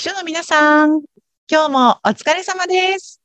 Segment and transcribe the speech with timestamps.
[0.00, 1.02] 秘書の皆さん、
[1.46, 3.20] 今日もお疲れ様です。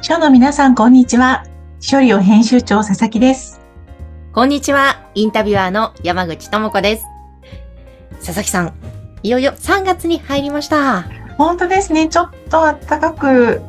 [0.00, 1.44] 秘書の皆さん、こんにちは。
[1.78, 3.60] 秘書リオ編集長、佐々木です。
[4.32, 5.08] こんにちは。
[5.14, 7.04] インタビュアーの山口智子です。
[8.14, 8.74] 佐々木さん、
[9.22, 11.02] いよいよ3月に入りました。
[11.38, 12.08] 本当ですね。
[12.08, 13.62] ちょっと暖かく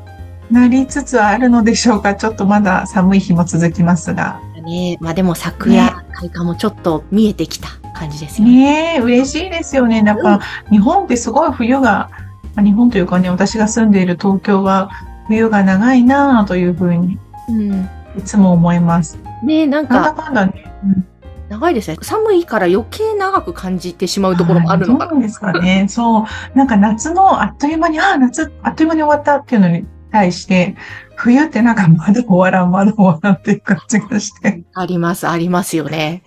[0.49, 2.15] なりつつあるのでしょうか。
[2.15, 4.41] ちょっとまだ寒い日も続きますが。
[4.63, 8.55] ねまあでも桜、ね開花もちょっと見えてきた感じですよね。
[8.55, 10.01] ねえ、嬉しいですよね。
[10.01, 10.39] なんか、
[10.69, 12.09] 日本ってすごい冬が、
[12.55, 14.89] まあ日本というかね、私が住んでいる東京は
[15.27, 17.17] 冬が長いなぁというふうに
[17.49, 17.89] うん。
[18.17, 19.19] いつも思います。
[19.43, 20.71] ねなんなんだかかんだね。
[20.83, 21.05] うん
[21.49, 21.97] 長いですね。
[22.01, 25.11] 寒いから余計長く感じてしまうところもあるのかな。
[25.11, 25.85] そうですかね。
[25.87, 26.25] そう。
[26.55, 30.75] なんか夏のあっという間に、ああ、夏あっという間に終わったっていうのに対して、
[31.15, 34.63] 冬ってなんかまだ終わらん、まだ終わらんっていう感じがして。
[34.75, 36.23] あります、ありますよね。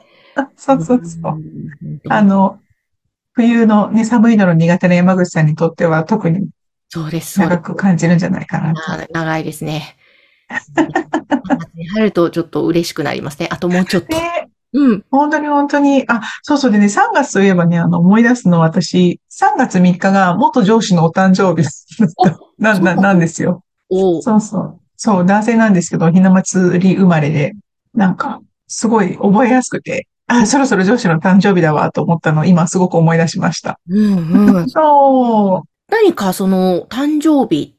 [0.56, 1.32] そうそうそう。
[1.32, 2.58] んあの、
[3.32, 6.48] 冬のね、寒いのの苦手な山口さんにとっては特に
[6.92, 8.92] 長く感じるんじゃないかなと。
[8.92, 9.96] な長いですね。
[10.48, 13.48] 夏に入るとちょっと嬉しくなりますね。
[13.50, 14.08] あともうちょっと。
[14.08, 15.04] で、うん。
[15.10, 21.66] 本当に本当に、あ、そうそうでね、3月といえばね、あの、思い出すのは私、3月3日が元上司のお誕生日
[22.58, 23.62] な、な、なんですよ。
[23.90, 24.80] おーそうそう。
[24.96, 27.52] そう、男性なんですけど、ひな祭り生まれで、
[27.94, 33.78] なんか、すごい覚えやすくて、あ、そろそろ上司の誕生日だわと思ったのを今すごく思い出しました。
[33.88, 34.68] うんうん。
[34.70, 37.76] そ何かその誕生日、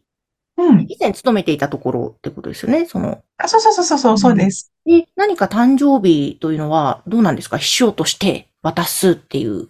[0.57, 0.63] う。
[0.63, 0.85] うん。
[0.87, 2.85] 以前勤めていたところってことですよね？
[2.85, 3.21] その。
[3.37, 4.71] あ、そうそうそうそうそう、そうです。
[4.85, 7.57] で、何か誕生日というのはどうなんですか？
[7.57, 9.67] 秘書として渡すっていう。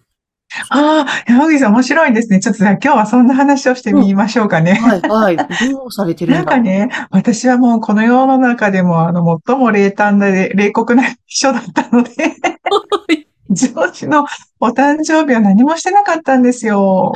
[0.69, 2.39] ああ、山口さん面白いですね。
[2.39, 4.75] ちょっとじゃあ今日はそんな話をしてみましょうかね。
[4.75, 5.37] はい、はい。
[5.71, 12.11] どうされてるなんんだかね、私はもうこの世の中でも、あの、最も冷淡で、冷酷な秘書だったので、
[13.51, 14.25] 上司の
[14.59, 17.13] お誕生日は何もしてなかったんですよ。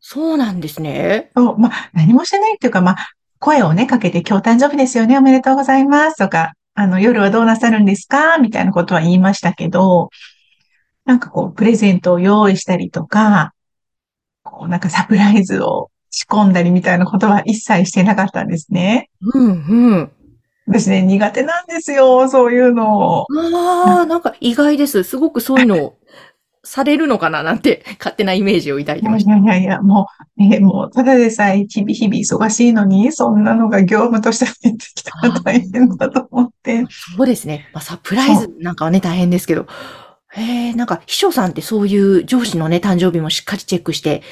[0.00, 1.30] そうなんですね。
[1.36, 2.96] そう、まあ、何もしてないっていうか、まあ、
[3.38, 10.10] 声をね、かけて、今日誕生日ですよね、おめでとうございますとか、あの、夜はどうなさるんですかみたいなことは言いましたけど、
[11.06, 13.54] なんかこう、プレゼントを用意したりとか、
[14.42, 19.08] こう、なんかサプライズを仕込んだりみたいなことは一切してなかったんですね。
[19.20, 20.12] うん、うん。
[20.66, 23.24] 私ね、苦手なんですよ、そういうの。
[23.30, 25.04] ああ、なんか意外です。
[25.04, 25.98] すごくそういうのを
[26.64, 29.30] されるのかななんて勝手なイメージを抱いてました。
[29.30, 36.84] やいやいや、もう、ね、もう、ただでさえ日々日々忙しいのに、そんなのが業務として入ってきたら大変だと思って。
[36.88, 37.70] そうですね。
[37.72, 39.66] まあ、サプライズなんかはね、大変ですけど。
[40.36, 44.22] へえ、なんか秘書さんってそういう上司のね、誕生日もしっかりチェックして、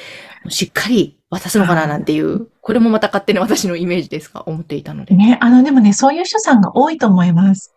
[0.49, 5.15] しっかり渡すのかななんていう、これもまた勝手な私のイメージですが、思っていたので。
[5.15, 7.73] ね、あの、でもね、そういう人さんが多いと思います。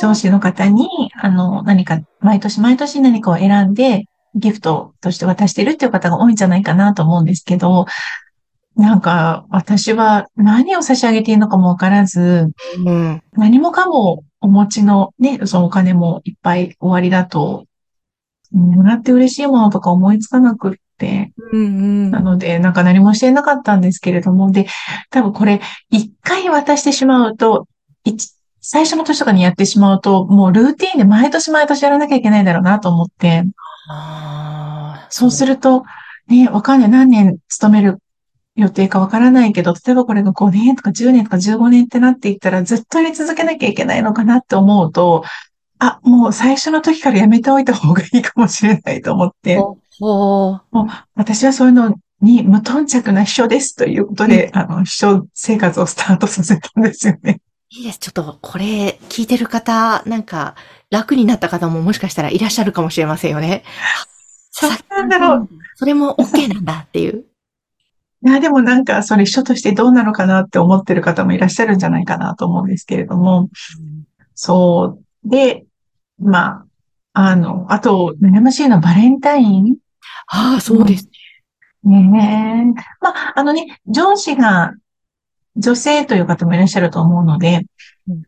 [0.00, 7.84] 上司の方に、あの、何か、毎年毎年何かを選んで、ギフトとして渡してるっていう方が多いんじゃないかなと思うんですけど、
[8.74, 12.48] なんか、私は何を差し上げていいのかもわからず、
[12.84, 13.22] うん。
[13.34, 17.66] 何もかもお持ちのね、そのお金もいっぱい終わりだと、
[18.50, 24.66] もらって嬉しいものとか思いつかなくって、うんなので、なんか何もしてなかったんですけれども、で、
[25.10, 25.60] 多分これ、
[25.90, 27.66] 一回渡してしまうと、
[28.04, 33.42] 一最初の年とかにやってしまうと、もうルーティーンで毎年毎年やらなきゃいけないだろうなと思って、
[35.08, 35.82] そうすると、
[36.28, 36.88] ね、わかんない。
[36.88, 37.98] 何年勤める
[38.54, 45.24] 予定かわからないけど、例えばこれが5年とか10年とか15年ってなっていったら、ずっとやり続けなきゃいけないのかなって思うと、
[45.78, 50.60] あ、もう最初の時からやめておいた方がいいかもしれないと思って、ほほ
[51.14, 57.40] 私はそういうのに無頓着な秘書ですということで、あの、秘書生活をスタートさせたんですよね。
[57.70, 57.98] いいです。
[57.98, 60.54] ちょっと、これ、聞いてる方、なんか、
[60.90, 63.64] 楽になった方ももしかしたらいらっしゃるかもしれませんよね。
[64.52, 65.48] そうなんだろう。
[65.76, 67.24] それも OK なんだっていう。
[68.24, 73.50] いや、でもなんか、それ秘書としてどうなのかなって思ってる方もいらっしゃるんじゃないかなと思うんですけれども、
[74.34, 75.28] そう。
[75.28, 75.64] で、
[76.18, 76.64] ま
[77.14, 79.76] あ、あの、あと、悩ましいのはバレンタイン
[80.28, 81.08] ああ、そうです。
[81.84, 82.82] ねえ。
[83.00, 84.72] まあ、あのね、上司が
[85.56, 87.66] 女性という方もいらっしゃると思うので
[88.08, 88.22] うん、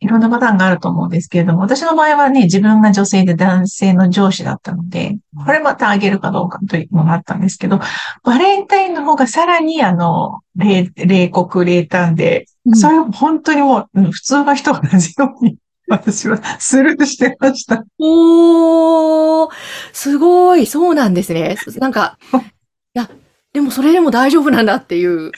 [0.00, 7.80] いろんなパターンがあると思うんですけれども、私の場合はね、自分が女性で男性の上司だったので、これまたあげるかどうかというのがあったんですけど、
[8.22, 15.56] バレンタインの方がさらにあの、冷、冷酷冷淡で、それを本当にもう、うん普通の人と同じように、
[15.88, 17.84] 私はスルーしてました。
[17.98, 19.50] おー、
[19.92, 21.56] すごい、そうなんですね。
[21.78, 23.08] なんか、いや、
[23.52, 25.32] でもそれでも大丈夫なんだっていう、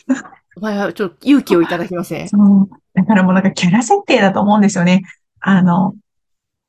[0.60, 2.28] まあ、ちょっと勇気をいただきますね。
[2.28, 2.68] そう。
[2.94, 5.02] だからもうなんかキャラ設定だと思うんですよね。
[5.40, 5.94] あの、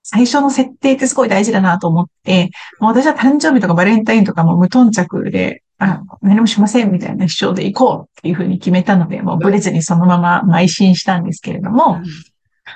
[0.03, 11.99] 最初の設定ってすごい大事だなと思って、もう私は誕生日とかバレンタインとかも無頓着で、あ何もしませんみたいな主張で行こうっていうふうに決めたので、もうブレずにそのまま邁進したんですけれども、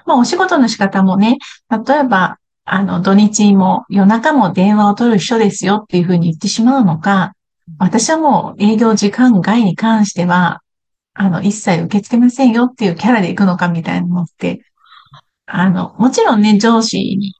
[0.06, 1.38] まあお仕事の仕方もね、
[1.70, 7.34] 例えば、あの土日も夜中も電話を取る人ですよっていうふうに言ってしまうのか、
[7.80, 10.62] 私はもう営業時間外に関しては、
[11.14, 14.62] あの、一切受け付けませんよっていうキャラで行くのかみたいなのって、
[15.46, 17.36] あの、もちろんね、上司に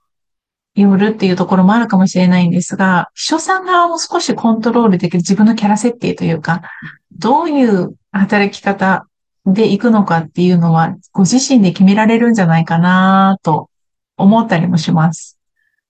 [0.74, 6.62] よるっていうところもあるかもしれないんですが、秘書さん側も少しコントロールできる自分のキャラ設定というか、
[7.12, 9.06] どういう働き方
[9.46, 13.70] で行くのかっていうのは、ご自身で決められるんじゃないかなと
[14.16, 15.38] 思ったりもします。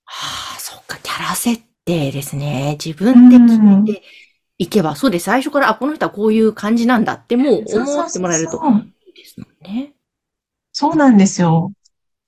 [0.04, 2.76] はあ、そっか、キャラ設定ですね。
[2.84, 4.02] 自分で決めて
[4.62, 5.24] いけば、そうです。
[5.24, 8.62] 最初から、あ、この人はこういう感じなんだってもう思ってもらえると
[9.06, 9.94] いいですもんね。
[10.72, 11.72] そうなんですよ。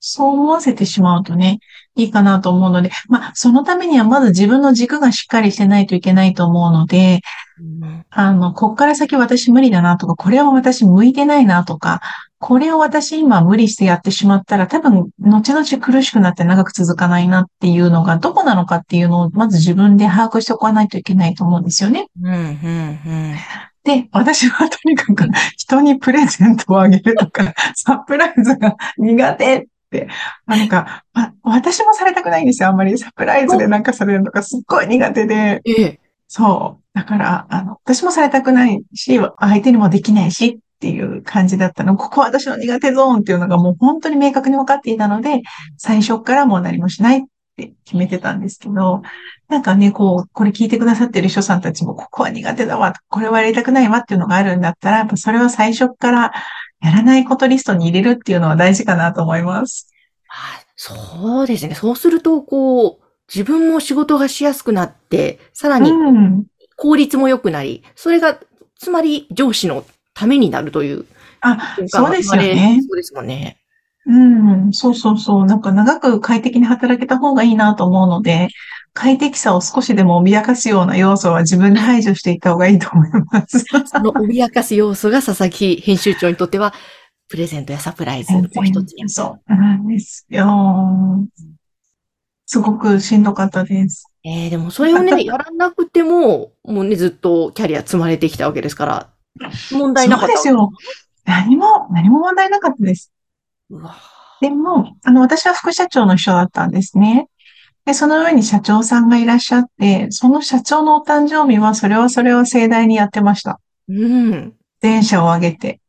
[0.01, 1.61] そう思わせてしまうとね、
[1.95, 7.21] いいかなと思うので、まあ、そのためにはまず自分の軸がしっかりしてないといけないと思うので、
[7.59, 12.03] うんあの、こっから先私無理だなとか、これは私向いてないなとか、
[12.47, 22.09] これを私今無理してやってしまったら多分、後々苦しくなって長く続かないなっていうのがどこなのかっていうのをまず自分で把握しておかないといけないと思うんですよね。
[22.21, 23.35] うん、うん、うん。
[23.85, 25.27] で、私はとにかく
[25.57, 30.09] 人にプレゼントをあげるとか、サプライズが苦手って、
[30.45, 32.69] なんか、あ私もされたくないんですよ。
[32.69, 35.63] あんまりサプライズでなんかされるのがすっごい苦手で。
[35.65, 36.01] ええ。
[36.29, 36.85] そう。
[36.93, 41.97] だから、あの、私もされたくないし、相手にもできないしっていう感じだったの。
[41.97, 45.43] ここは私の苦手ゾーンっていうのがもう本当に明確に分かっていたので、
[45.77, 47.23] 最初からもう何もしないっ
[47.57, 49.03] て決めてたんですけど、
[49.49, 56.33] なんかね、こう、これ聞いてくださってる秘書さんたちも、ここは苦手だわ、これはやりたくないわっていうのがあるんだったら、やっぱそれは最初から
[56.83, 59.89] やらないことリストに入れるっていうのは大事かなと思います。
[60.29, 61.75] あそうですね。
[61.75, 66.45] そうすると、こう、自分も仕事がしやすくなって、さらにうん。
[66.77, 68.39] 効率も良くなり、それが、
[68.77, 69.85] つまり上司の
[70.15, 71.07] ためになるという
[71.45, 72.81] あ、そうですよね。
[72.81, 73.59] そうですもんね。
[74.07, 75.47] うん、そうそうそう。
[75.47, 78.49] なんか長く快適に働けた方がいいなと思うので、
[78.93, 83.65] 快適さを少しでも脅かすような要素は自分で排除していった方がいいと思います。
[83.87, 86.75] その脅かす要素が佐々木編集長にとっては、
[87.29, 89.09] プレゼントやサプライズの一つに。
[89.09, 91.27] そうなんですよ。
[92.47, 94.07] すごくしんどかったです。
[94.23, 99.14] えー、でもそれをね、やらなくても、もうね、ずっとキャリア積まれてきたわけですから、
[99.73, 100.37] 問題なかった。
[100.37, 100.71] そうですよ。
[101.25, 103.13] 何も、何も問題なかったです。
[104.41, 107.29] でも、あの、私は副社長の秘書だったんですね。
[107.85, 113.61] で、その上に社長さんがいらっしゃって、その社長のお誕生日は、それはそれは盛大にやってました。
[113.89, 114.55] うん。
[114.81, 115.81] 全社を挙げて。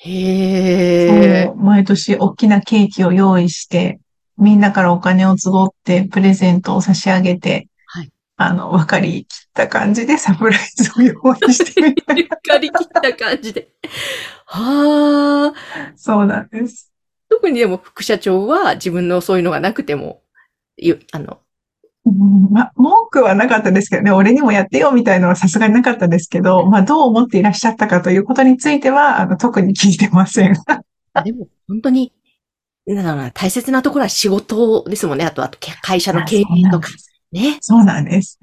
[0.00, 1.46] へえ。
[1.46, 4.00] そう毎年大きなケーキを用意して、
[4.36, 7.68] みんなからお金を集って、プレゼントを差し上げて、はい
[8.40, 11.12] あの、分かりきった感じでサプライズを用
[11.48, 12.36] 意してみたいな。
[12.36, 13.68] 借り切った感じで。
[14.46, 15.92] はあ。
[15.96, 16.92] そうなんです。
[17.28, 20.22] 特にでも副社長は自分のそういうのがなくても、
[20.76, 21.40] ゆあの、
[22.06, 30.54] うんまあ、文句はなかったですけどね、俺にもやってよみたいのはさすがになかったですけど、まあ、どう思っていらっしゃったかということについては、あの、特に聞いてません。
[31.12, 32.12] あでも本当に、
[32.86, 35.24] なんだろうな、大切なところは仕事ですもんね。
[35.24, 36.88] あと、あとけ会社の経営とか。
[37.32, 37.58] ね。
[37.60, 38.38] そうなんです。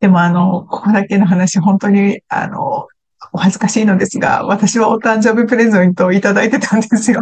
[0.00, 2.86] でも、あの、ここだけの話、本当に、あの、
[3.32, 7.20] お恥ずかしいのですが、私はお誕生日プレゼントをいただいてたんですよ。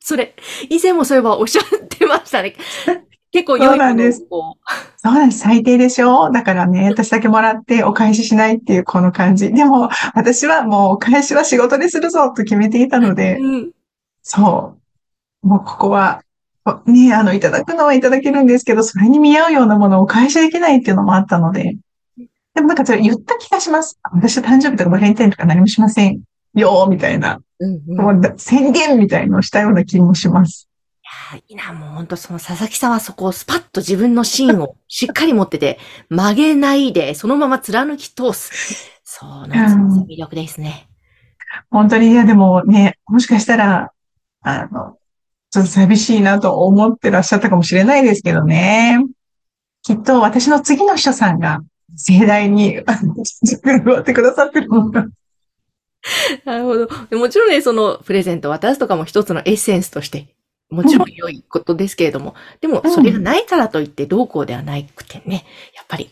[0.00, 0.34] それ、
[0.68, 2.54] 以前もそういえばおっしゃってましたね。
[3.32, 5.40] 結構良いそうなんですそうなんです。
[5.40, 6.30] 最低でしょ？
[6.30, 9.52] だからね、私だけもらってお返ししないっていうこの感じ。
[9.52, 13.70] でも、私はもうお返しは仕事でするぞと決めていたのうで、うん。
[14.22, 14.76] そ
[15.42, 15.46] う。
[15.48, 16.22] もうここは、
[16.86, 21.76] ね、あの、いただくのはいただけるんですけど、それに見合うようなものをお返しできないっていうのもあったので、
[22.54, 23.98] でもなんかそれ言った気がします。
[24.12, 26.22] 私は誕生日とかバレンタインとか何もしません
[26.54, 27.40] よ、みたいな。
[27.58, 28.38] うんうん。
[28.38, 30.68] 宣言みたいのをしたような気もします。
[31.02, 35.78] いやいいな、もう本当その佐々木さんはそこをスパッと自分の芯を しっかり持ってて、
[36.08, 38.90] 曲げないで、そのまま貫き通す。
[39.04, 40.00] そうなんです。
[40.06, 40.88] 魅力ですね。
[41.70, 43.92] 本当に、いや、でもね、もしかしたら、
[44.42, 44.96] あの、
[45.54, 48.98] ちょっと寂しいなと思ってらっしゃったかもしれないですけどね。
[49.82, 51.60] きっと私の次の秘書さんが
[51.94, 53.14] 盛大に、 あの、
[53.84, 55.06] 祝ってくださってるのが。
[56.44, 56.88] なるほど。
[57.08, 60.26] でもちろんね、そのプレゼントを渡すとかも一つのエッセンスとして、
[60.70, 65.44] もちろん良いことですけれども、でもそれがないからといってどうこうではなくてね、
[65.76, 66.10] やっぱり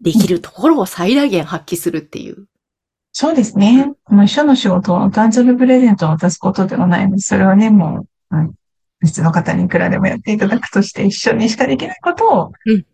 [0.00, 2.46] できるところを最大限発揮するっていう。
[3.12, 3.92] そうですね。
[4.04, 8.57] この秘書の仕事はお誕生日プレゼントを渡すことではないので、それはね、もう、うん
[9.00, 12.84] 別の方にいくらでもやっていただくとして、一緒にしかできないことをうん、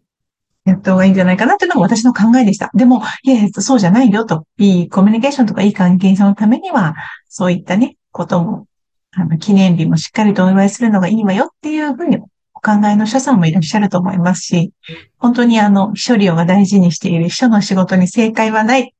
[0.64, 2.70] やった方がいいんじゃないかなっていうのが私の考えでした。
[2.74, 6.94] でも、いやそうじゃないよと、いいコミュニケーションとかいい関係性のためには、
[7.28, 8.66] そういったね、ことも、
[9.12, 14.72] あの、記念日もしっかりとお祝いするのがいいわよっていうふうにお考えの所さんもいらっしゃると思いますし、
[15.18, 18.94] 本当にあの、秘書料が大事にしている秘書の仕事に正解はない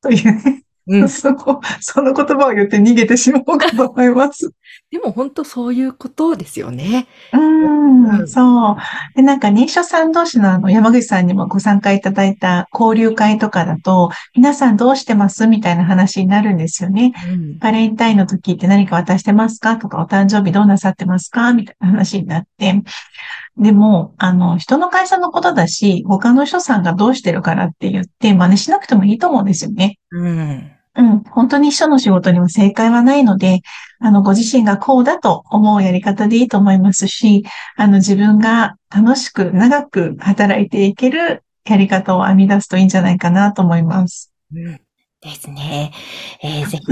[0.00, 1.08] というね、うん。
[1.10, 4.50] その、その言葉を言って逃げてしまおうかと思います。
[4.90, 7.06] でも本当そういうことですよね。
[7.32, 8.76] ううんん、そう。
[9.16, 17.12] で、なんかね、秘書さん同士のあの、山口さんにもご参加いただいた交流会とかだと、皆さんどうしてますみたいな話になるんですよね。
[17.30, 17.58] うん。
[17.58, 19.76] バレンタインの時って何か渡してますか？
[19.76, 21.52] とか、お誕生日どうなさってますか？
[21.52, 22.82] みたいな話になって。
[23.58, 29.98] でも、あの、人の会社のことだし、他の秘書さんがどうしてるからって言って真似しなくてもいいと思うんですよね。
[30.10, 30.72] うん。
[30.94, 33.60] うん、本当に秘書の仕事には正解はないので、
[33.98, 37.44] あの、ご自身がこうだと思うやり方でいいと思いますし、
[37.76, 44.32] あの、自分が楽しく長く働いていけるやり方を編み出すといいんじゃないかなと思います。
[44.54, 44.80] うん。
[45.22, 45.92] ですね。
[46.42, 46.84] えー、ぜひ、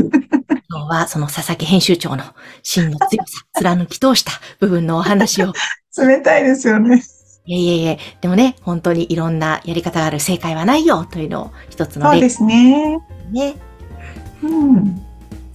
[0.71, 2.23] 今日はその佐々木編集長の
[2.63, 5.53] 真の強さ、貫き通した部分のお話を
[5.99, 7.03] 冷たいですよね。
[7.45, 13.01] いえいえいえ、でもね、本当にいろんなやり方がある正解はないよというのを一つの例そうですね。
[13.33, 13.55] ね。
[14.45, 14.97] うん。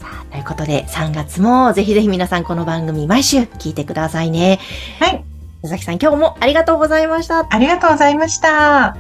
[0.01, 4.59] さあ、ということで3月もぜひぜひ皆さんこの番組毎週聞いてくださいね。
[4.99, 5.23] はい。
[5.61, 7.47] 佐々木さん今日もありがとうございました。
[7.49, 8.97] ありがとうございました。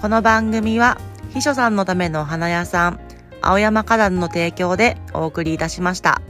[0.00, 0.96] この番組は
[1.32, 3.00] 秘書さんのための花屋さん
[3.40, 6.20] 青山花壇の提供でお送りいたしました。